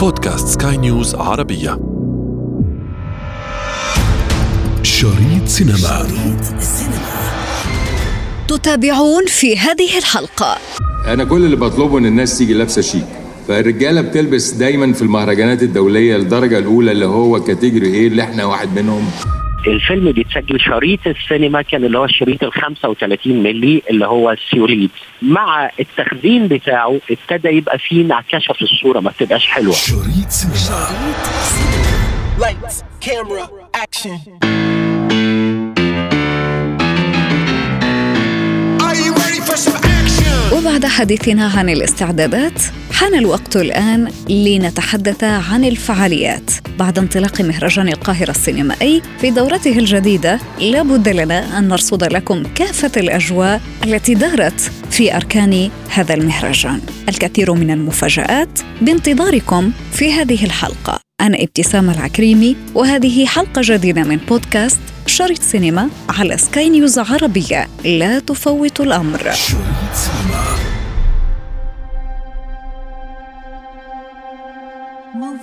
بودكاست 0.00 0.62
سكاي 0.62 0.76
نيوز 0.76 1.14
عربية. 1.14 1.78
شريط 4.82 5.46
سينما. 5.46 5.76
شريط 5.76 6.40
تتابعون 8.48 9.26
في 9.26 9.58
هذه 9.58 9.98
الحلقة. 9.98 10.56
أنا 11.06 11.24
كل 11.24 11.44
اللي 11.44 11.56
بطلبه 11.56 11.98
إن 11.98 12.06
الناس 12.06 12.38
تيجي 12.38 12.54
لابسة 12.54 12.82
شيك. 12.82 13.04
فالرجالة 13.48 14.00
بتلبس 14.00 14.50
دايما 14.50 14.92
في 14.92 15.02
المهرجانات 15.02 15.62
الدولية 15.62 16.16
الدرجه 16.16 16.58
الأولى 16.58 16.92
اللي 16.92 17.06
هو 17.06 17.40
category 17.40 17.94
A 17.94 18.06
اللي 18.06 18.22
إحنا 18.22 18.44
واحد 18.44 18.68
منهم. 18.78 19.10
الفيلم 19.66 20.12
بيتسجل 20.12 20.60
شريط 20.60 21.06
السينما 21.06 21.62
كان 21.62 21.84
اللي 21.84 21.98
هو 21.98 22.04
الشريط 22.04 22.44
ال 22.44 22.52
35 22.52 23.42
ملي 23.42 23.82
اللي 23.90 24.06
هو 24.06 24.30
السيلولويد 24.30 24.90
مع 25.22 25.70
التخزين 25.80 26.48
بتاعه 26.48 26.98
ابتدى 27.10 27.48
يبقى 27.48 27.78
فيه 27.78 28.02
انعكاسه 28.02 28.54
في 28.54 28.62
الصورة 28.62 29.00
ما 29.00 29.10
بتبقاش 29.10 29.46
حلوة. 29.46 29.74
شريط 29.74 30.28
سينما. 30.28 30.88
Lights, 32.40 32.82
camera, 33.06 33.44
action. 33.84 34.49
وبعد 40.60 40.86
حديثنا 40.86 41.46
عن 41.46 41.68
الاستعدادات 41.68 42.62
حان 42.92 43.14
الوقت 43.14 43.56
الآن 43.56 44.12
لنتحدث 44.28 45.24
عن 45.24 45.64
الفعاليات. 45.64 46.50
بعد 46.78 46.98
انطلاق 46.98 47.40
مهرجان 47.40 47.88
القاهرة 47.88 48.30
السينمائي 48.30 49.02
في 49.20 49.30
دورته 49.30 49.78
الجديدة 49.78 50.40
لابد 50.60 51.08
لنا 51.08 51.58
أن 51.58 51.68
نرصد 51.68 52.04
لكم 52.04 52.42
كافة 52.42 52.92
الأجواء 52.96 53.60
التي 53.84 54.14
دارت 54.14 54.70
في 54.90 55.16
أركان 55.16 55.70
هذا 55.90 56.14
المهرجان. 56.14 56.80
الكثير 57.08 57.52
من 57.52 57.70
المفاجآت 57.70 58.60
بانتظاركم 58.80 59.72
في 59.92 60.12
هذه 60.12 60.44
الحلقة. 60.44 61.00
أنا 61.20 61.42
ابتسام 61.42 61.90
العكريمي 61.90 62.56
وهذه 62.74 63.26
حلقة 63.26 63.62
جديدة 63.64 64.02
من 64.02 64.16
بودكاست 64.16 64.80
شريط 65.06 65.42
سينما 65.42 65.88
على 66.08 66.36
سكاي 66.36 66.68
نيوز 66.68 66.98
عربية. 66.98 67.68
لا 67.84 68.18
تفوت 68.18 68.80
الأمر. 68.80 69.32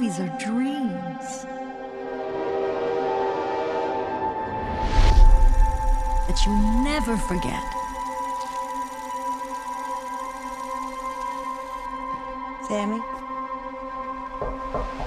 Movies 0.08 0.19
are 0.25 0.38
dreams 0.50 1.30
that 6.27 6.38
you 6.45 6.53
never 6.89 7.16
forget. 7.30 7.66
Sammy? 12.69 13.02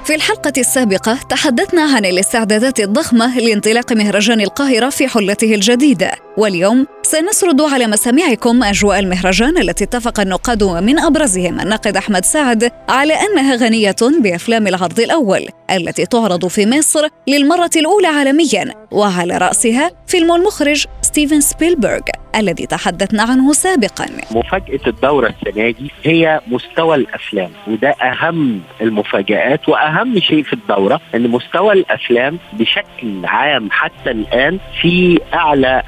في 0.04 0.14
الحلقة 0.14 0.52
السابقة 0.58 1.18
تحدثنا 1.28 1.82
عن 1.82 2.04
الاستعدادات 2.04 2.80
الضخمة 2.80 3.38
لانطلاق 3.38 3.92
مهرجان 3.92 4.40
القاهرة 4.40 4.90
في 4.90 5.08
حلته 5.08 5.54
الجديدة، 5.54 6.12
واليوم 6.40 6.86
سنسرد 7.02 7.60
على 7.60 7.86
مسامعكم 7.86 8.62
أجواء 8.62 8.98
المهرجان 8.98 9.58
التي 9.58 9.84
اتفق 9.84 10.20
النقاد 10.20 10.62
ومن 10.62 10.98
أبرزهم 10.98 11.60
الناقد 11.60 11.96
أحمد 11.96 12.24
سعد 12.24 12.72
على 12.88 13.14
أنها 13.14 13.56
غنية 13.56 13.96
بأفلام 14.22 14.66
العرض 14.66 15.00
الأول 15.00 15.46
التي 15.70 16.06
تعرض 16.06 16.46
في 16.46 16.66
مصر 16.66 17.08
للمرة 17.28 17.70
الأولى 17.76 18.06
عالميا، 18.06 18.74
وعلى 18.90 19.38
رأسها 19.38 19.90
فيلم 20.06 20.32
المخرج 20.32 20.86
ستيفن 21.02 21.40
سبيلبرغ 21.40 22.00
الذي 22.36 22.66
تحدثنا 22.66 23.22
عنه 23.22 23.52
سابقا. 23.52 24.06
مفاجأة 24.30 24.80
الدورة 24.86 25.34
السنة 25.46 25.70
دي 25.70 25.90
هي 26.04 26.40
مستوى 26.46 26.96
الأفلام 26.96 27.50
وده 27.66 27.90
أهم 27.90 28.60
المفاجآت 28.80 29.68
وأهم 29.68 30.20
شيء 30.20 30.42
في 30.42 30.52
الدورة 30.52 31.00
إن 31.14 31.28
مستوى 31.28 31.72
الأفلام 31.72 32.38
بشكل 32.52 33.24
عام 33.24 33.68
حتى 33.70 34.10
الآن 34.10 34.58
في 34.82 35.20
أعلى 35.34 35.82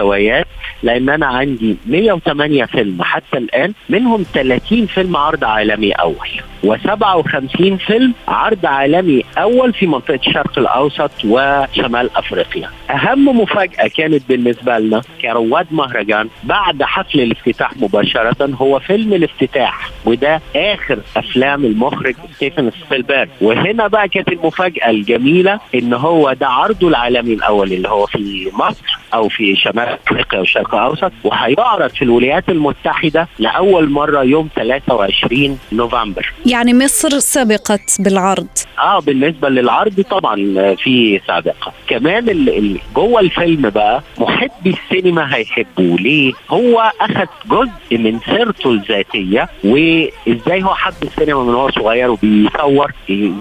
المستويات 0.00 0.46
لأن 0.82 1.08
أنا 1.08 1.26
عندي 1.26 1.76
108 1.86 2.64
فيلم 2.64 3.02
حتى 3.02 3.38
الآن 3.38 3.72
منهم 3.88 4.24
30 4.34 4.86
فيلم 4.86 5.16
عرض 5.16 5.44
عالمي 5.44 5.92
أول 5.92 6.28
و57 6.66 7.74
فيلم 7.86 8.14
عرض 8.28 8.66
عالمي 8.66 9.22
أول 9.38 9.72
في 9.72 9.86
منطقة 9.86 10.14
الشرق 10.26 10.58
الأوسط 10.58 11.10
وشمال 11.24 12.10
أفريقيا. 12.16 12.70
أهم 12.90 13.40
مفاجأة 13.40 13.88
كانت 13.96 14.22
بالنسبة 14.28 14.78
لنا 14.78 15.00
كرواد 15.22 15.66
مهرجان 15.70 16.28
بعد 16.44 16.82
حفل 16.82 17.20
الافتتاح 17.20 17.76
مباشرة 17.76 18.50
هو 18.54 18.78
فيلم 18.78 19.12
الافتتاح 19.12 19.90
وده 20.04 20.40
آخر 20.56 20.98
أفلام 21.16 21.64
المخرج 21.64 22.14
ستيفن 22.36 22.70
سبيلبرغ 22.86 23.26
وهنا 23.40 23.86
بقى 23.86 24.08
كانت 24.08 24.28
المفاجأة 24.28 24.90
الجميلة 24.90 25.60
إن 25.74 25.94
هو 25.94 26.32
ده 26.32 26.48
عرضه 26.48 26.88
العالمي 26.88 27.34
الأول 27.34 27.72
اللي 27.72 27.88
هو 27.88 28.06
في 28.06 28.50
مصر 28.54 28.98
أو 29.14 29.28
في 29.28 29.56
شمال 29.56 29.88
أفريقيا 30.06 30.38
والشرق 30.38 30.74
الأوسط 30.74 31.12
وهيعرض 31.24 31.90
في 31.90 32.02
الولايات 32.02 32.48
المتحدة 32.48 33.28
لأول 33.38 33.90
مرة 33.90 34.22
يوم 34.22 34.48
23 34.56 35.58
نوفمبر. 35.72 36.32
يعني 36.46 36.74
مصر 36.74 37.08
سبقت 37.18 37.96
بالعرض. 38.00 38.46
آه 38.78 39.00
بالنسبة 39.00 39.48
للعرض 39.48 40.00
طبعا 40.10 40.34
في 40.74 41.20
سابقة. 41.26 41.72
كمان 41.88 42.28
ال- 42.28 42.78
جوه 42.94 43.20
الفيلم 43.20 43.70
بقى 43.70 44.02
محبي 44.18 44.70
السينما 44.70 45.36
هيحبوه. 45.36 45.96
ليه؟ 45.96 46.32
هو 46.50 46.92
أخذ 47.00 47.26
جزء 47.50 47.98
من 47.98 48.18
سيرته 48.20 48.70
الذاتية 48.72 49.48
وإزاي 49.64 50.62
هو 50.62 50.74
حب 50.74 50.94
السينما 51.02 51.44
من 51.44 51.54
هو 51.54 51.70
صغير 51.70 52.10
وبيصور. 52.10 52.92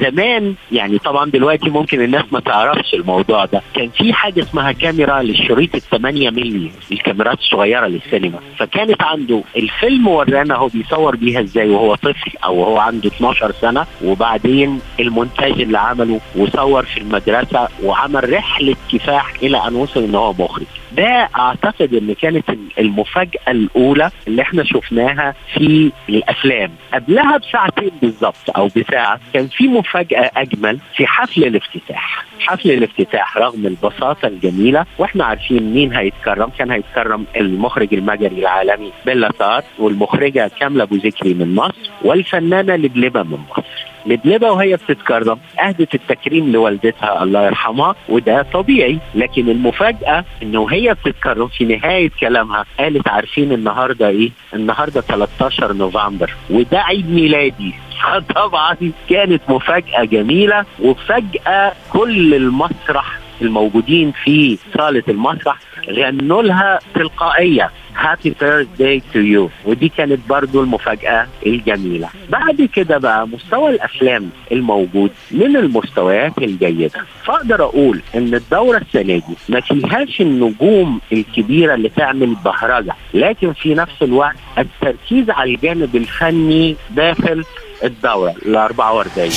زمان 0.01 0.55
يعني 0.71 0.97
طبعا 0.97 1.29
دلوقتي 1.29 1.69
ممكن 1.69 2.01
الناس 2.01 2.23
ما 2.31 2.39
تعرفش 2.39 2.93
الموضوع 2.93 3.45
ده. 3.45 3.61
كان 3.75 3.89
في 3.89 4.13
حاجة 4.13 4.41
اسمها 4.41 4.71
كاميرا 4.71 5.21
للشريط 5.55 5.75
ال 5.75 5.81
8 5.81 6.29
مللي 6.29 6.71
الكاميرات 6.91 7.39
الصغيرة 7.39 7.87
للسينما. 7.87 8.39
فكانت 8.57 9.03
عنده 9.03 9.43
الفيلم 9.57 10.07
ورانا 10.07 10.55
هو 10.55 10.67
بيصور 10.67 11.15
بيها 11.15 11.41
إزاي 11.41 11.69
وهو 11.69 11.95
طفل 11.95 12.31
أو 12.43 12.63
هو 12.63 12.77
عنده 12.77 13.07
12 13.09 13.51
سنة 13.51 13.85
وبعدين 14.03 14.79
المونتاج 14.99 15.61
اللي 15.61 15.77
عمله 15.79 16.19
وصور 16.35 16.83
في 16.85 16.97
المدرسة 16.97 17.67
وعمل 17.83 18.33
رحلة 18.33 18.75
كفاح 18.91 19.33
إلى 19.43 19.67
أن 19.67 19.75
وصل 19.75 20.03
إن 20.03 20.15
هو 20.15 20.33
مخرج. 20.33 20.65
ده 20.97 21.29
أعتقد 21.35 21.93
إن 21.93 22.13
كانت 22.13 22.43
المفاجأة 22.79 23.51
الأولى 23.51 24.11
اللي 24.27 24.41
إحنا 24.41 24.63
شفناها 24.63 25.35
في 25.53 25.91
الأفلام. 26.09 26.71
قبلها 26.93 27.37
بساعتين 27.37 27.91
بالظبط 28.01 28.57
أو 28.57 28.69
بساعة 28.77 29.19
كان 29.33 29.47
في 29.47 29.67
مفاجأة 29.67 30.31
أجمل 30.37 30.79
في 30.95 31.07
حفل 31.07 31.43
الافتتاح. 31.43 32.25
حفل 32.39 32.71
الافتتاح 32.71 33.37
رغم 33.37 33.65
البساطة 33.67 34.27
الجميلة 34.27 34.85
وإحنا 34.97 35.25
عارفين 35.25 35.44
مين 35.51 35.93
هيتكرم؟ 35.93 36.49
كان 36.57 36.71
هيتكرم 36.71 37.25
المخرج 37.35 37.93
المجري 37.93 38.39
العالمي 38.39 38.91
بيلا 39.05 39.31
سار 39.39 39.63
والمخرجة 39.79 40.51
كاملة 40.59 40.83
أبو 40.83 40.95
ذكري 40.95 41.33
من 41.33 41.55
مصر 41.55 41.89
والفنانة 42.01 42.75
لبلبه 42.75 43.23
من 43.23 43.37
مصر. 43.51 43.85
لبلبة 44.05 44.51
وهي 44.51 44.75
بتتكرم 44.75 45.39
أهدت 45.59 45.95
التكريم 45.95 46.51
لوالدتها 46.51 47.23
الله 47.23 47.45
يرحمها 47.45 47.95
وده 48.09 48.41
طبيعي 48.53 48.99
لكن 49.15 49.49
المفاجأة 49.49 50.25
إنه 50.43 50.59
وهي 50.59 50.93
بتتكرم 50.93 51.47
في 51.47 51.65
نهاية 51.65 52.11
كلامها 52.19 52.65
قالت 52.79 53.07
عارفين 53.07 53.51
النهاردة 53.51 54.09
إيه؟ 54.09 54.31
النهاردة 54.53 55.01
13 55.01 55.73
نوفمبر 55.73 56.33
وده 56.49 56.79
عيد 56.79 57.11
ميلادي. 57.11 57.73
طبعا 58.35 58.77
كانت 59.09 59.41
مفاجأة 59.49 60.03
جميلة 60.03 60.65
وفجأة 60.79 61.73
كل 61.93 62.33
المسرح 62.35 63.24
الموجودين 63.41 64.11
في 64.23 64.57
صالة 64.77 65.03
المسرح 65.09 65.57
غنوا 65.89 66.41
لها 66.43 66.79
تلقائية. 66.95 67.69
Happy 67.97 68.35
birthday 68.41 69.01
to 69.13 69.19
you 69.19 69.49
ودي 69.65 69.89
كانت 69.89 70.19
برضو 70.29 70.61
المفاجأة 70.63 71.27
الجميلة. 71.45 72.09
بعد 72.29 72.69
كده 72.73 72.97
بقى 72.97 73.27
مستوى 73.27 73.69
الأفلام 73.69 74.29
الموجود 74.51 75.11
من 75.31 75.55
المستويات 75.57 76.37
الجيدة. 76.37 76.99
فأقدر 77.25 77.63
أقول 77.63 78.01
إن 78.15 78.33
الدورة 78.35 78.77
السنة 78.77 79.03
دي 79.17 79.35
ما 79.49 79.59
فيهاش 79.61 80.21
النجوم 80.21 80.99
الكبيرة 81.13 81.73
اللي 81.73 81.89
تعمل 81.89 82.35
بهرجة 82.45 82.93
لكن 83.13 83.53
في 83.53 83.73
نفس 83.73 84.01
الوقت 84.01 84.35
التركيز 84.57 85.29
على 85.29 85.55
الجانب 85.55 85.95
الفني 85.95 86.75
داخل 86.91 87.43
الدورة. 87.83 88.33
ال 88.45 88.55
44 88.55 89.29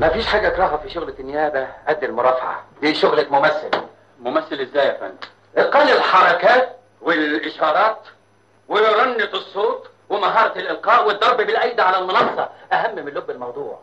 ما 0.00 0.08
فيش 0.08 0.26
حاجة 0.26 0.48
اكرهها 0.48 0.76
في 0.76 0.90
شغلة 0.94 1.14
النيابة؟ 1.20 1.66
قد 1.88 2.04
المرافعة. 2.04 2.64
دي 2.82 2.94
شغلة 2.94 3.26
ممثل. 3.30 3.70
ممثل 4.20 4.60
إزاي 4.60 4.86
يا 4.86 4.96
فندم؟ 5.00 5.14
إتقان 5.56 5.88
الحركات 5.88 6.76
والإشارات 7.02 7.98
ورنة 8.68 9.28
الصوت 9.34 9.86
ومهارة 10.10 10.58
الإلقاء 10.58 11.06
والضرب 11.06 11.36
بالأيدي 11.36 11.82
على 11.82 11.98
المنصة. 11.98 12.48
أهم 12.72 13.04
من 13.04 13.12
لب 13.12 13.30
الموضوع. 13.30 13.78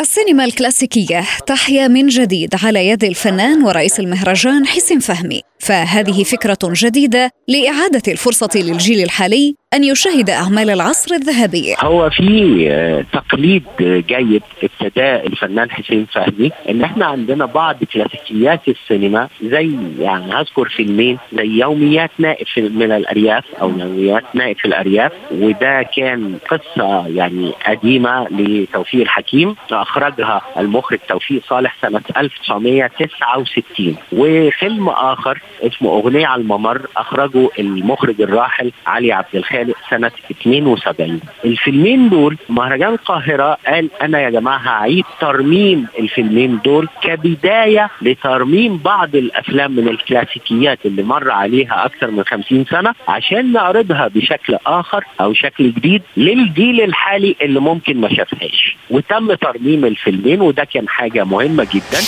السينما 0.00 0.44
الكلاسيكية 0.44 1.24
تحيا 1.46 1.88
من 1.88 2.06
جديد 2.06 2.54
على 2.64 2.88
يد 2.88 3.04
الفنان 3.04 3.64
ورئيس 3.64 4.00
المهرجان 4.00 4.66
حسين 4.66 4.98
فهمي. 4.98 5.42
فهذه 5.58 6.24
فكرة 6.24 6.58
جديدة 6.62 7.30
لإعادة 7.48 8.12
الفرصة 8.12 8.48
للجيل 8.54 9.02
الحالي 9.04 9.54
أن 9.74 9.84
يشاهد 9.84 10.30
أعمال 10.30 10.70
العصر 10.70 11.14
الذهبي. 11.14 11.74
هو 11.80 12.10
في 12.10 12.66
آه، 12.70 13.04
تقليد 13.12 13.64
جيد 13.80 14.42
ابتداه 14.62 15.26
الفنان 15.26 15.70
حسين 15.70 16.06
فهمي 16.12 16.50
إن 16.68 16.82
إحنا 16.82 17.06
عندنا 17.06 17.46
بعض 17.46 17.84
كلاسيكيات 17.84 18.60
السينما 18.68 19.28
زي 19.42 19.70
يعني 19.98 20.32
هذكر 20.32 20.68
فيلمين 20.68 21.18
زي 21.32 21.46
يوميات 21.46 22.10
نائف 22.18 22.58
من 22.58 22.92
الأرياف 22.92 23.44
أو 23.62 23.70
يوميات 23.70 24.24
نائف 24.34 24.64
الأرياف 24.64 25.12
وده 25.30 25.82
كان 25.96 26.38
قصة 26.50 27.06
يعني 27.08 27.52
قديمة 27.66 28.28
لتوفيق 28.30 29.00
الحكيم 29.00 29.54
أخرجها 29.70 30.42
المخرج 30.58 30.98
توفيق 31.08 31.42
صالح 31.48 31.76
سنة 31.82 32.02
1969 32.16 33.96
وفيلم 34.12 34.88
آخر 34.88 35.42
اسمه 35.62 35.90
أغنية 35.90 36.26
على 36.26 36.42
الممر 36.42 36.86
أخرجه 36.96 37.48
المخرج 37.58 38.20
الراحل 38.20 38.72
علي 38.86 39.12
عبد 39.12 39.26
الخالق 39.34 39.55
سنة 39.90 40.10
72 40.30 41.20
الفيلمين 41.44 42.08
دول 42.08 42.36
مهرجان 42.48 42.92
القاهرة 42.92 43.58
قال 43.66 43.90
أنا 44.02 44.20
يا 44.20 44.30
جماعة 44.30 44.58
هعيد 44.58 45.04
ترميم 45.20 45.86
الفيلمين 45.98 46.58
دول 46.64 46.88
كبداية 47.02 47.90
لترميم 48.02 48.76
بعض 48.76 49.16
الأفلام 49.16 49.72
من 49.72 49.88
الكلاسيكيات 49.88 50.78
اللي 50.86 51.02
مر 51.02 51.30
عليها 51.30 51.84
أكثر 51.86 52.10
من 52.10 52.24
50 52.24 52.64
سنة 52.64 52.92
عشان 53.08 53.52
نعرضها 53.52 54.08
بشكل 54.08 54.56
آخر 54.66 55.04
أو 55.20 55.32
شكل 55.32 55.72
جديد 55.72 56.02
للجيل 56.16 56.80
الحالي 56.80 57.36
اللي 57.42 57.60
ممكن 57.60 58.00
ما 58.00 58.08
شافهاش. 58.14 58.76
وتم 58.90 59.34
ترميم 59.34 59.84
الفيلمين 59.84 60.40
وده 60.40 60.64
كان 60.64 60.88
حاجة 60.88 61.24
مهمة 61.24 61.66
جدا. 61.74 62.00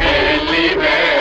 شريط 0.00 1.15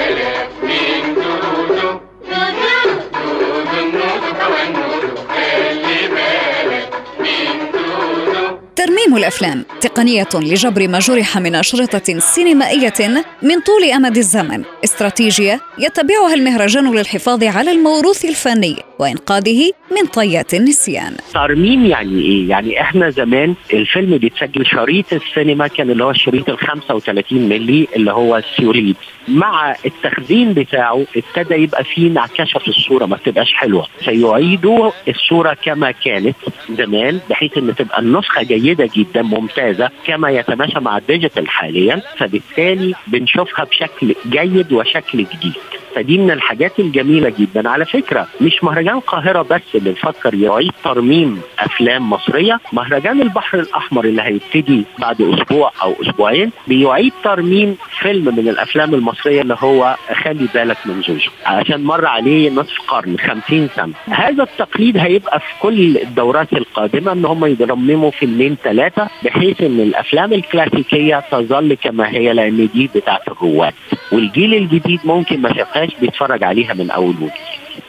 ترميم 8.86 9.18
الأفلام. 9.18 9.66
تقنية 9.82 10.28
لجبر 10.36 10.88
ما 10.88 11.00
جرح 11.00 11.38
من 11.38 11.56
أشرطة 11.56 12.20
سينمائية 12.20 13.24
من 13.42 13.60
طول 13.60 13.84
أمد 13.96 14.18
الزمن. 14.18 14.64
استراتيجية 14.84 15.62
يتبعها 15.80 16.34
المهرجان 16.34 16.96
للحفاظ 16.96 17.44
على 17.44 17.72
الموروث 17.72 18.26
الفني 18.26 18.76
وإنقاذه 19.00 19.72
من 19.92 20.06
طيات 20.14 20.54
النسيان. 20.54 21.16
ترميم 21.34 21.86
يعني 21.86 22.22
إيه؟ 22.22 22.50
يعني 22.50 22.82
إحنا 22.82 23.10
زمان 23.10 23.56
الفيلم 23.74 24.18
بيتسجل 24.18 24.66
شريط 24.66 25.14
السينما 25.14 25.68
كان 25.68 25.90
اللي 25.90 26.04
هو 26.04 26.12
الشريط 26.12 26.50
ال 26.50 26.58
35 26.58 27.50
ملي 27.50 27.88
اللي 27.96 28.12
هو 28.12 28.38
السيوليد. 28.38 28.96
مع 29.28 29.76
التخزين 29.86 30.54
بتاعه 30.54 31.06
ابتدى 31.18 31.56
يبقى 31.56 31.84
فيه 31.84 32.08
انعكاسه 32.08 32.60
في 32.60 32.68
الصورة 32.68 33.06
ما 33.06 33.18
تبقاش 33.18 33.54
حلوة. 33.54 33.88
فيعيدوا 34.00 34.92
الصورة 35.08 35.54
كما 35.54 35.92
كانت 35.92 36.36
زمان 36.70 37.20
بحيث 37.30 37.58
إن 37.58 37.76
تبقى 37.76 38.00
النسخة 38.00 38.44
جيدة 38.44 38.90
جدا 38.96 39.22
ممتازة 39.22 39.90
كما 40.06 40.30
يتماشى 40.30 40.80
مع 40.80 40.98
ال 40.98 41.04
digital 41.04 41.50
حاليا. 41.50 42.02
فبالتالي 42.18 42.94
بنشوفها 43.08 43.66
بشكل 43.66 44.16
جيد 44.30 44.74
وشكل 44.74 45.18
جديد. 45.18 45.54
فدي 45.96 46.18
من 46.18 46.32
الحاجات 46.32 46.80
الجميلة 46.80 47.34
جدا. 47.40 47.70
على 47.70 47.86
فكرة 47.86 48.28
مش 48.42 48.64
مهرجان 48.64 48.96
القاهرة 48.96 49.42
بس 49.42 49.62
اللي 49.76 49.90
بيفكر 49.90 50.34
يعيد 50.34 50.72
ترميم 50.84 51.42
أفلام 51.60 52.10
مصرية 52.10 52.60
مهرجان 52.74 53.22
البحر 53.22 53.60
الأحمر 53.60 54.06
اللي 54.06 54.22
هيبتدي 54.22 54.86
بعد 55.00 55.22
أسبوع 55.22 55.72
أو 55.84 55.94
أسبوعين 56.02 56.52
بيعيد 56.68 57.14
ترميم 57.24 57.78
فيلم 58.00 58.36
من 58.36 58.48
الأفلام 58.48 58.94
المصرية 58.94 59.42
اللي 59.42 59.56
هو 59.60 59.96
خلي 60.24 60.48
بالك 60.54 60.78
من 60.86 61.02
زوزو 61.08 61.30
عشان 61.46 61.84
مر 61.84 62.06
عليه 62.06 62.50
نصف 62.50 62.82
قرن 62.88 63.18
50 63.20 63.68
سنة. 63.76 63.94
هذا 64.10 64.44
التقليد 64.44 64.98
هيبقى 64.98 65.40
في 65.40 65.46
كل 65.62 65.98
الدورات 65.98 66.54
القادمة 66.54 67.12
إن 67.12 67.26
هم 67.26 67.46
يرمموا 67.60 68.12
فيلمين 68.12 68.58
ثلاثة 68.64 69.08
بحيث 69.24 69.62
إن 69.62 69.80
الأفلام 69.80 70.34
الكلاسيكية 70.34 71.24
تظل 71.32 71.74
كما 71.74 72.10
هي 72.10 72.34
لأن 72.34 72.70
دي 72.74 72.90
بتاعت 72.96 73.28
الرواد. 73.28 73.74
والجيل 74.12 74.54
الجديد 74.54 75.00
ممكن 75.06 75.42
ما 75.42 75.54
شافهاش 75.54 75.85
بيتفرج 76.02 76.44
عليها 76.44 76.74
من 76.74 76.92
أول 76.92 77.16
وجديد 77.16 77.32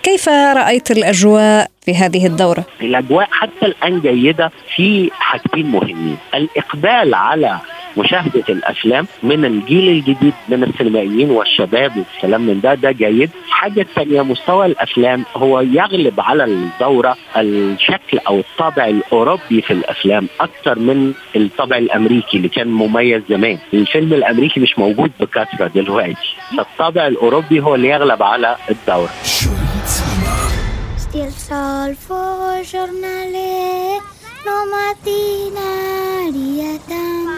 كيف 0.02 0.28
رأيت 0.28 0.90
الأجواء 0.90 1.70
في 1.82 1.94
هذه 1.94 2.26
الدورة؟ 2.26 2.64
الأجواء 2.80 3.28
حتى 3.30 3.66
الآن 3.66 4.00
جيدة 4.00 4.50
في 4.76 5.10
حاجتين 5.14 5.66
مهمين 5.66 6.16
الإقبال 6.34 7.14
على 7.14 7.58
مشاهدة 7.96 8.44
الأفلام 8.48 9.06
من 9.22 9.44
الجيل 9.44 9.88
الجديد 9.88 10.34
من 10.48 10.62
السينمائيين 10.64 11.30
والشباب 11.30 11.96
والكلام 11.96 12.40
من 12.40 12.60
ده 12.60 12.74
ده 12.74 12.90
جيد. 12.90 13.30
الحاجة 13.46 13.80
الثانية 13.80 14.22
مستوى 14.22 14.66
الأفلام 14.66 15.24
هو 15.36 15.60
يغلب 15.60 16.20
على 16.20 16.44
الدورة 16.44 17.16
الشكل 17.36 18.18
أو 18.28 18.38
الطابع 18.38 18.86
الأوروبي 18.86 19.62
في 19.62 19.72
الأفلام 19.72 20.28
أكثر 20.40 20.78
من 20.78 21.12
الطابع 21.36 21.76
الأمريكي 21.78 22.36
اللي 22.36 22.48
كان 22.48 22.68
مميز 22.68 23.22
زمان. 23.30 23.58
الفيلم 23.74 24.12
الأمريكي 24.12 24.60
مش 24.60 24.78
موجود 24.78 25.10
بكثرة 25.20 25.66
دلوقتي. 25.74 26.36
فالطابع 26.56 27.06
الأوروبي 27.06 27.60
هو 27.60 27.74
اللي 27.74 27.88
يغلب 27.88 28.22
على 28.22 28.56
mattina 34.72 35.68
tant 36.88 37.35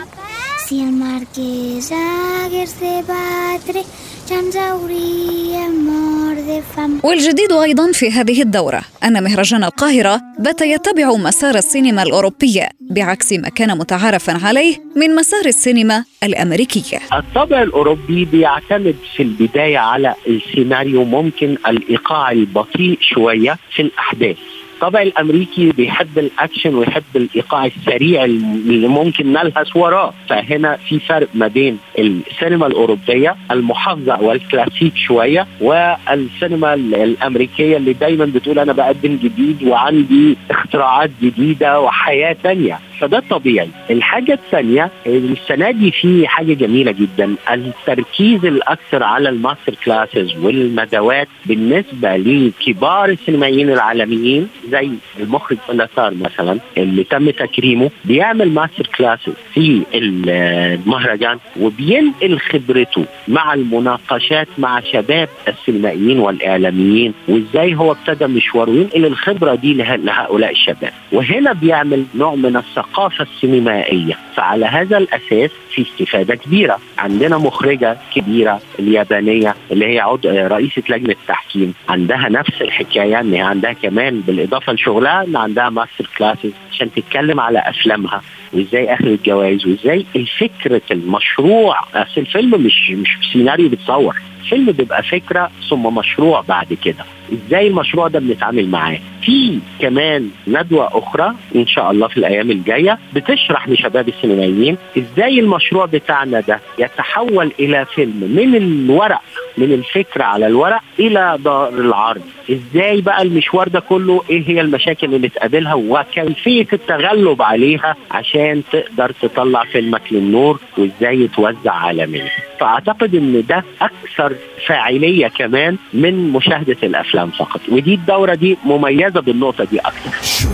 si 0.68 0.80
el 0.86 0.92
marquès 0.92 1.86
hagués 1.96 2.72
de 2.80 2.94
batre 3.10 3.82
ja 4.28 4.36
ens 4.42 4.56
hauríem 4.64 5.74
mort 5.88 6.40
de 6.48 6.58
fam. 6.72 7.00
والجديد 7.02 7.52
أيضا 7.52 7.92
في 7.92 8.10
هذه 8.10 8.42
الدورة 8.42 8.80
أن 9.04 9.24
مهرجان 9.24 9.64
القاهرة 9.64 10.20
بات 10.38 10.60
يتبع 10.60 11.12
مسار 11.12 11.54
السينما 11.54 12.02
الأوروبية 12.02 12.68
بعكس 12.80 13.32
ما 13.32 13.48
كان 13.48 13.78
متعارفا 13.78 14.46
عليه 14.46 14.76
من 14.96 15.14
مسار 15.14 15.46
السينما 15.46 16.04
الأمريكية. 16.22 17.00
الطابع 17.12 17.62
الأوروبي 17.62 18.24
بيعتمد 18.24 18.96
في 19.16 19.22
البداية 19.22 19.78
على 19.78 20.14
السيناريو 20.26 21.04
ممكن 21.04 21.56
الإيقاع 21.68 22.32
البطيء 22.32 22.98
شوية 23.00 23.58
في 23.70 23.82
الأحداث. 23.82 24.36
الطابع 24.78 25.02
الأمريكي 25.02 25.72
بيحب 25.72 26.18
الأكشن 26.18 26.74
ويحب 26.74 27.02
الإيقاع 27.16 27.66
السريع 27.66 28.24
اللي 28.24 28.88
ممكن 28.88 29.32
نلهث 29.32 29.76
وراه. 29.76 30.12
فهنا 30.28 30.76
في 30.76 30.98
فرق 30.98 31.28
ما 31.34 31.46
بين 31.48 31.78
السينما 31.98 32.66
الأوروبية 32.66 33.36
المحافظة 33.50 34.20
والكلاسيك 34.22 34.96
شوية 34.96 35.46
والسينما 35.60 36.74
الأمريكية 36.74 37.76
اللي 37.76 37.92
دايما 37.92 38.24
بتقول 38.24 38.58
أنا 38.58 38.72
بقدم 38.72 39.16
جديد 39.22 39.62
وعندي 39.62 40.36
اختراعات 40.50 41.10
جديدة 41.22 41.80
وحياة 41.80 42.36
تانية. 42.42 42.78
فده 43.00 43.22
طبيعي. 43.30 43.68
الحاجة 43.90 44.32
الثانية 44.32 44.90
السنة 45.06 45.70
دي 45.70 45.90
في 45.90 46.28
حاجة 46.28 46.52
جميلة 46.54 46.92
جدا. 46.92 47.34
التركيز 47.52 48.44
الأكثر 48.44 49.02
على 49.02 49.28
ال 49.28 49.35
master 49.35 49.74
classes 49.84 50.36
والندوات 50.36 51.28
بالنسبة 51.46 52.16
لكبار 52.16 53.08
السينمائيين 53.08 53.70
العالميين 53.70 54.48
زي 54.70 54.90
المخرج 55.20 55.58
بيلا 55.68 55.96
تار 55.96 56.14
مثلا 56.14 56.58
اللي 56.76 57.04
تم 57.04 57.30
تكريمه 57.30 57.90
بيعمل 58.04 58.50
master 58.52 58.86
classes 58.98 59.32
في 59.54 59.82
المهرجان 59.94 61.38
وبينقل 61.60 62.38
خبرته 62.38 63.04
مع 63.28 63.54
المناقشات 63.54 64.48
مع 64.58 64.80
شباب 64.80 65.28
السينمائيين 65.48 66.18
والإعلاميين 66.18 67.14
وإزاي 67.28 67.74
هو 67.74 67.92
ابتدى 67.92 68.26
مشواره 68.26 68.70
وينقل 68.70 69.04
الخبرة 69.06 69.54
دي 69.54 69.74
له- 69.74 69.96
لهؤلاء 69.96 70.50
الشباب. 70.50 70.92
وهنا 71.12 71.52
بيعمل 71.52 72.04
نوع 72.14 72.34
من 72.34 72.56
الثقافة 72.56 73.24
السينمائية 73.34 74.18
فعلى 74.36 74.66
هذا 74.66 74.98
الأساس 74.98 75.50
في 75.70 75.82
استفادة 75.82 76.34
كبيرة. 76.34 76.78
عندنا 76.98 77.38
مخرجة 77.38 77.96
كبيرة 78.14 78.60
اليابانية 78.78 79.54
اللي 79.72 79.86
هي 79.86 80.00
عضو 80.00 80.28
رئيسة 80.28 80.82
لجنة 80.88 81.12
التحكيم 81.22 81.74
عندها 81.88 82.28
نفس 82.28 82.62
الحكاية 82.62 83.20
إن 83.20 83.34
عندها 83.34 83.72
كمان 83.72 84.20
بالإضافة 84.58 84.72
لشغلها 84.72 85.24
إن 85.24 85.36
عندها 85.36 85.70
master 85.70 86.08
classes 86.18 86.52
عشان 86.72 86.90
تتكلم 86.96 87.40
على 87.40 87.58
أفلامها 87.58 88.22
وإزاي 88.52 88.94
اخذت 88.94 89.24
جوائز 89.26 89.66
وإزاي 89.66 90.06
الفكرة 90.16 90.82
المشروع. 90.90 91.80
أصل 91.94 92.20
الفيلم 92.20 92.62
مش 92.62 92.90
مش 92.90 93.18
سيناريو 93.32 93.68
بتصور 93.68 94.16
الفيلم 94.44 94.72
بيبقى 94.72 95.02
فكرة 95.02 95.50
ثم 95.70 95.82
مشروع 95.98 96.40
بعد 96.40 96.74
كده. 96.84 97.04
إزاي 97.32 97.66
المشروع 97.66 98.08
ده 98.08 98.18
بنتعامل 98.18 98.68
معاه؟ 98.68 98.98
في 99.22 99.58
كمان 99.80 100.30
ندوة 100.48 100.98
أخرى 100.98 101.34
إن 101.56 101.66
شاء 101.66 101.90
الله 101.90 102.08
في 102.08 102.16
الأيام 102.16 102.50
الجاية 102.50 102.98
بتشرح 103.14 103.68
لشباب 103.68 104.08
السينمائيين 104.08 104.76
إزاي 104.98 105.40
المشروع 105.40 105.86
بتاعنا 105.86 106.40
ده 106.40 106.60
يتحول 106.78 107.52
إلى 107.60 107.86
فيلم 107.94 108.16
من 108.36 108.54
الورق 108.56 109.20
من 109.58 109.72
الفكرة 109.72 110.24
على 110.24 110.46
الورق 110.46 110.80
إلى 110.98 111.38
دار 111.44 111.68
العرض. 111.68 112.22
إزاي 112.50 113.00
بقى 113.00 113.22
المشوار 113.22 113.68
ده 113.68 113.80
كله؟ 113.80 114.22
إيه 114.30 114.48
هي 114.48 114.60
المشاكل 114.60 115.14
اللي 115.14 115.28
تقابلها؟ 115.28 115.74
وكيفية 115.74 116.66
التغلب 116.72 117.42
عليها 117.42 117.96
عشان 118.10 118.62
تقدر 118.72 119.12
تطلع 119.22 119.64
فيلمك 119.64 120.02
للنور 120.10 120.60
وإزاي 120.78 121.20
يتوزع 121.20 121.72
عالميا. 121.72 122.28
فأعتقد 122.60 123.14
إن 123.14 123.44
ده 123.48 123.64
أكثر 123.80 124.36
فاعلية 124.66 125.28
كمان 125.28 125.76
من 125.94 126.32
مشاهدة 126.32 126.76
الأفلام 126.82 127.30
فقط. 127.30 127.60
ودي 127.68 127.94
الدورة 127.94 128.34
دي 128.34 128.58
مميزة 128.64 129.20
بالنقطة 129.20 129.64
دي 129.64 129.78
أكثر 129.78 130.48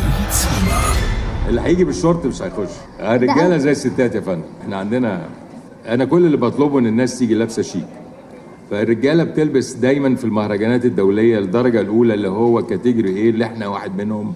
اللي 1.48 1.60
هيجي 1.60 1.84
بالشورت 1.84 2.26
مش 2.26 2.42
هيخش. 2.42 2.72
الرجاله 3.00 3.56
زي 3.56 3.70
الستات 3.70 4.14
يا 4.14 4.20
فندم. 4.20 4.44
إحنا 4.62 4.76
عندنا 4.76 5.28
أنا 5.88 6.04
كل 6.04 6.26
اللي 6.26 6.36
بطلبه 6.36 6.78
إن 6.78 6.86
الناس 6.86 7.18
تيجي 7.18 7.34
لابسة 7.34 7.62
شيك. 7.62 7.86
فالرجالة 8.70 9.24
بتلبس 9.24 9.72
دايما 9.72 10.14
في 10.14 10.24
المهرجانات 10.24 10.84
الدولية 10.84 11.38
الدرجة 11.38 11.80
الأولى 11.80 12.14
اللي 12.14 12.28
هو 12.28 12.62
category 12.62 13.10
A 13.16 13.30
اللي 13.30 13.44
إحنا 13.44 13.66
واحد 13.68 13.96
منهم. 14.02 14.32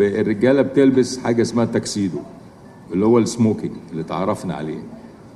الرجالة 0.00 0.62
بتلبس 0.62 1.18
حاجة 1.18 1.42
اسمها 1.42 1.64
تاكسيدو 1.64 2.18
اللي 2.92 3.04
هو 3.06 3.18
ال 3.18 3.25
smoking 3.25 3.72
اللي 3.92 4.02
تعرفنا 4.02 4.54
عليه. 4.54 4.78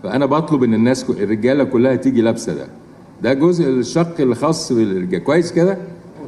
فأنا 0.02 0.26
بطلب 0.26 0.62
إن 0.62 0.74
الناس 0.74 1.10
الرجالة 1.10 1.64
كلها 1.64 1.94
تيجي 1.96 2.20
لابسة 2.22 2.54
ده. 2.54 2.66
ده 3.22 3.32
جزء 3.34 3.68
الشق 3.68 4.20
الخاص 4.20 4.72
بالرجالة. 4.72 5.24
كويس 5.24 5.52
كده؟ 5.52 5.78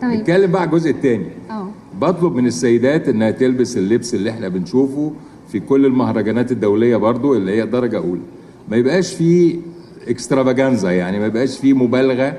تمام. 0.00 0.14
نتكلم 0.20 0.50
بقى 0.52 0.60
على 0.62 0.70
الجزء 0.70 0.90
الثاني 0.90 1.26
آه. 1.50 1.68
بطلب 2.00 2.34
من 2.34 2.46
السيدات 2.46 3.08
إنها 3.08 3.30
تلبس 3.30 3.76
اللبس 3.76 4.14
اللي 4.14 4.30
إحنا 4.30 4.48
بنشوفه 4.48 5.12
في 5.52 5.60
كل 5.60 5.86
المهرجانات 5.86 6.52
الدولية 6.52 6.96
برضو 6.96 7.34
اللي 7.34 7.52
هي 7.52 7.66
درجة 7.66 7.96
أولى. 7.98 8.20
ما 8.68 8.76
يبقاش 8.76 9.14
فيه 9.14 9.56
extravaganza 10.08 10.90
يعني 10.90 11.18
ما 11.18 11.26
يبقاش 11.26 11.58
فيه 11.58 11.72
مبالغة 11.72 12.36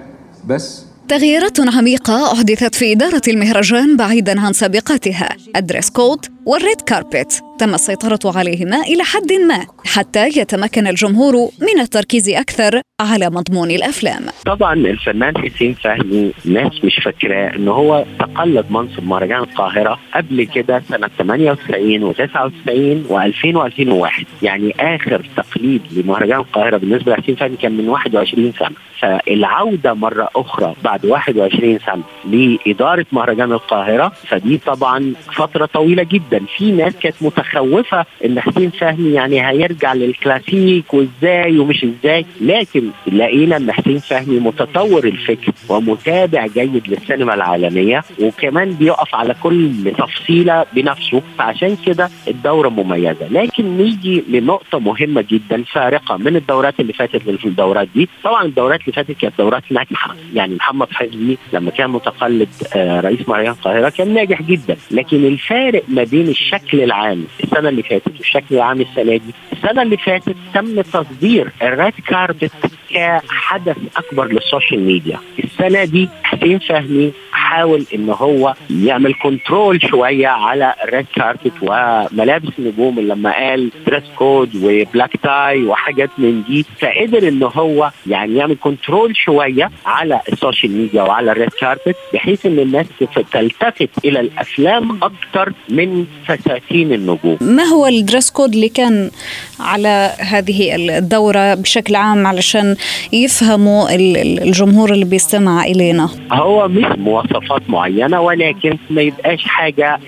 بس. 0.48 0.86
تغييرات 1.08 1.60
عميقة 1.60 2.32
أحدثت 2.34 2.76
في 2.76 2.92
إدارة 2.92 3.22
المهرجان 3.28 3.98
بعيدا 3.98 4.42
عن 4.42 4.54
سابقتها 4.54 5.30
ال 5.56 5.61
dress 5.61 5.90
code 5.90 6.26
وال 6.46 6.60
red 6.60 6.82
carpet. 6.82 7.44
تم 7.60 7.74
السيطرة 7.74 8.38
عليهما 8.38 8.82
إلى 8.82 9.04
حد 9.04 9.34
ما 9.48 9.66
حتى 9.86 10.28
يتمكن 10.28 10.88
الجمهور 10.88 11.34
من 11.62 11.82
التركيز 11.82 12.30
أكثر 12.30 12.82
على 13.02 13.30
مضمون 13.30 13.72
الأفلام. 13.72 14.22
طبعا 14.46 14.74
الفنان 14.74 15.38
حسين 15.38 15.74
فهمي 15.74 16.32
ناس 16.46 16.84
مش 16.84 16.96
فاكراه 17.04 17.56
ان 17.56 17.68
هو 17.68 18.06
تقلد 18.20 18.66
منصب 18.70 19.04
مهرجان 19.08 19.40
القاهرة 19.40 20.00
قبل 20.16 20.44
كده 20.44 20.82
سنة 20.90 21.10
98 21.18 22.14
و99 22.14 23.10
و2000 23.10 23.56
و2001 23.56 24.24
يعني 24.42 24.76
آخر 24.80 25.26
تقليد 25.38 25.82
لمهرجان 25.92 26.40
القاهرة 26.40 26.78
بالنسبة 26.78 27.12
لحسين 27.12 27.36
فهمي 27.36 27.58
كان 27.58 27.72
من 27.78 27.90
21 27.90 28.54
سنة. 28.60 28.76
فالعودة 29.00 29.94
مرة 29.94 30.30
أخرى 30.36 30.76
بعد 30.84 31.06
21 31.06 31.80
سنة 31.80 32.04
لإدارة 32.32 33.06
مهرجان 33.12 33.52
القاهرة 33.52 34.12
فدي 34.28 34.58
طبعا 34.58 35.14
فترة 35.36 35.66
طويلة 35.66 36.04
جدا. 36.04 36.42
في 36.58 36.72
ناس 36.72 36.94
كانت 36.96 37.16
متخوفه 37.46 38.06
إن 38.26 38.40
حسين 38.40 38.70
فهمي 38.70 39.12
يعني 39.14 39.50
هيرجع 39.50 39.94
للكلاسيك 39.94 40.94
وإزاي 40.94 41.60
ومش 41.60 41.84
إزاي. 41.86 42.26
لكن 42.42 42.90
لقينا 43.12 43.58
إن 43.58 43.72
حسين 43.72 44.00
فهمي 44.00 44.40
متطور 44.40 45.04
الفكر 45.04 45.52
ومتابع 45.70 46.48
جيد 46.48 46.88
للسينما 46.88 47.34
العالمية 47.34 48.04
وكمان 48.22 48.72
بيقف 48.74 49.16
على 49.16 49.36
كل 49.44 49.72
تفصيلة 49.98 50.66
بنفسه. 50.74 51.22
فعشان 51.38 51.78
كده 51.86 52.10
الدورة 52.28 52.70
مميزة. 52.70 53.28
لكن 53.32 53.78
نيجي 53.78 54.24
لنقطة 54.30 54.80
مهمة 54.80 55.26
جدا 55.32 55.64
فارقة 55.64 56.18
من 56.18 56.36
الدورات 56.36 56.80
اللي 56.80 56.94
فاتت 56.94 57.46
للدورات 57.46 57.88
دي. 57.96 58.10
طبعا 58.24 58.44
الدورات 58.46 58.82
اللي 58.82 58.92
فاتت 58.94 59.12
كانت 59.12 59.34
دورات 59.38 59.64
ناجحة. 59.72 60.16
يعني 60.34 60.56
محمد 60.56 60.88
حزمي 60.92 61.38
لما 61.54 61.72
كان 61.72 61.90
متقلد 61.90 62.50
آه، 62.76 63.00
رئيس 63.00 63.30
مهرجان 63.30 63.52
القاهرة 63.52 63.90
كان 63.90 64.14
ناجح 64.14 64.42
جدا. 64.42 64.78
لكن 64.92 65.26
الفارق 65.26 65.84
ما 65.88 66.04
بين 66.04 66.28
الشكل 66.28 66.82
العام 66.82 67.24
السنة 67.44 67.70
اللي 67.70 67.84
فاتت 67.84 68.18
والشكل 68.18 68.56
العام 68.56 68.82
السنة 68.82 69.18
دي. 69.18 69.34
السنة 69.54 69.82
اللي 69.82 69.98
فاتت 69.98 70.36
تم 70.54 70.82
تصدير 70.82 71.52
ال 71.62 71.70
red 71.70 71.94
carpet 72.08 72.52
كحدث 72.90 73.78
أكبر 73.98 74.26
لل 74.26 74.39
social 74.39 74.80
media. 74.80 75.20
السنة 75.44 75.84
دي 75.84 76.10
حسين 76.24 76.60
فهمي 76.60 77.12
حاول 77.46 77.86
إن 77.96 78.10
هو 78.10 78.54
يعمل 78.70 79.14
control 79.14 79.82
شوية 79.90 80.28
على 80.28 80.74
ال 80.84 80.89
red 80.89 81.06
carpet 81.16 81.52
وملابس 81.62 82.50
النجوم 82.60 83.00
لما 83.00 83.32
قال 83.34 83.72
dress 83.88 84.04
code 84.18 84.56
و 84.56 84.65
black 84.65 85.12
tie 85.24 85.64
وحاجات 85.64 86.10
من 86.18 86.44
دي 86.48 86.66
فقدر 86.82 87.28
إن 87.28 87.44
هو 87.44 87.92
يعني 88.08 88.36
يعمل 88.36 88.56
control 88.62 89.16
شوية 89.18 89.72
على 89.86 90.22
ال 90.34 90.39
social 90.39 90.72
media 90.78 91.02
وعلى 91.04 91.32
ال 91.32 91.36
red 91.36 91.50
carpet 91.62 91.96
بحيث 92.14 92.46
إن 92.46 92.60
الناس 92.60 92.86
تلتفت 93.34 93.90
إلى 94.06 94.20
الأفلام 94.20 95.00
أكتر 95.04 95.54
من 95.70 96.06
فساتين 96.28 96.94
النجوم. 96.94 97.38
ما 97.42 97.64
هو 97.64 97.88
ال 97.88 97.95
dress 97.95 98.32
code 98.32 98.54
اللي 98.54 98.70
كان 98.70 99.12
على 99.60 100.12
هذه 100.20 100.76
الدورة 100.76 101.54
بشكل 101.54 101.96
عام 101.96 102.28
علشان 102.28 102.76
يفهموا 103.14 103.96
ال- 103.96 104.18
ال- 104.18 104.44
الجمهور 104.44 104.92
اللي 104.94 105.06
بيستمع 105.06 105.64
إلينا؟ 105.64 106.10
هو 106.32 106.68
مش 106.68 106.86
مواصفات 106.98 107.35
معينة 107.70 108.22
ولكن 108.22 108.78
ما 108.90 109.02
يبقاش 109.02 109.44
حاجة 109.44 110.00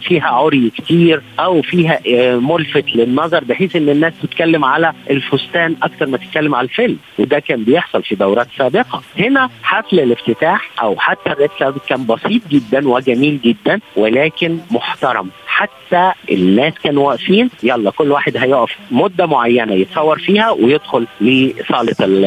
فيها 0.00 0.28
عري 0.28 0.70
كتير 0.76 1.22
أو 1.40 1.62
فيها 1.62 1.98
آه، 2.14 2.36
ملفت 2.36 2.84
للنظر 2.96 3.44
بحيث 3.44 3.76
إن 3.76 3.88
الناس 3.88 4.12
تتكلم 4.22 4.64
على 4.64 4.92
الفستان 5.10 5.76
أكثر 5.82 6.06
ما 6.06 6.16
تتكلم 6.16 6.54
على 6.54 6.64
الفيلم. 6.64 6.96
وده 7.18 7.38
كان 7.38 7.64
بيحصل 7.64 8.02
في 8.02 8.14
دورات 8.14 8.46
سابقة. 8.58 9.02
هنا 9.18 9.50
حفل 9.62 10.00
الافتتاح 10.00 10.70
أو 10.82 10.96
حتى 10.98 11.30
ال 11.30 11.35
red 11.35 11.50
كان 11.88 12.06
بسيط 12.06 12.42
جدا 12.50 12.88
وجميل 12.88 13.40
جدا 13.44 13.80
ولكن 13.96 14.58
محترم. 14.70 15.30
حتى 15.46 16.12
الناس 16.32 16.72
كانوا 16.84 17.08
واقفين 17.08 17.50
يلا 17.62 17.90
كل 17.90 18.10
واحد 18.12 18.36
هيقف 18.36 18.76
مدة 18.90 19.26
معينة 19.26 19.72
يتصور 19.74 20.18
فيها 20.18 20.50
ويدخل 20.50 21.06
لصالة 21.20 21.94
ال- 22.00 22.24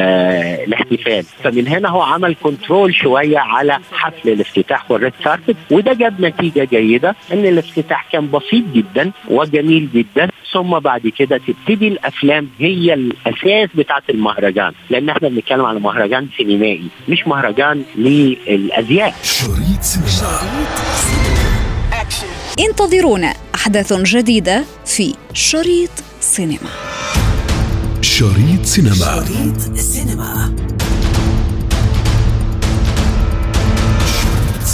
الاحتفال. 0.67 1.23
فمن 1.23 1.67
هنا 1.67 1.89
هو 1.89 2.01
عمل 2.01 2.35
control 2.43 2.95
شوية 2.95 3.37
على 3.37 3.77
حفل 3.91 4.20
الافتتاح 4.29 4.91
وال 4.91 5.00
red 5.00 5.13
carpet 5.23 5.55
وده 5.71 5.93
جاب 5.93 6.21
نتيجة 6.21 6.67
جيدة 6.71 7.15
إن 7.33 7.45
الافتتاح 7.45 8.07
كان 8.11 8.31
بسيط 8.31 8.63
جدا 8.73 9.11
وجميل 9.29 9.89
جدا. 9.93 10.29
ثم 10.53 10.79
بعد 10.79 11.07
كده 11.07 11.37
تبتدي 11.47 11.87
الأفلام 11.87 12.47
هي 12.59 12.93
الأساس 12.93 13.69
بتاعه 13.75 14.03
المهرجان 14.09 14.71
لأن 14.89 15.09
إحنا 15.09 15.29
بنتكلم 15.29 15.65
على 15.65 15.79
مهرجان 15.79 16.27
سينمائي 16.37 16.87
مش 17.09 17.27
مهرجان 17.27 17.83
للأزياء. 17.95 19.15
شريط 19.23 19.81
سينما 19.81 20.39
انتظرونا 22.59 23.33
أحداث 23.55 23.93
جديدة 23.93 24.63
في 24.85 25.15
شريط 25.33 25.91
سينما. 26.19 26.69
شريط 28.01 28.63
سينما 28.63 28.93
شريط 28.95 29.69
السينما 29.69 29.75
شريط 29.75 29.77
سينما 29.77 30.55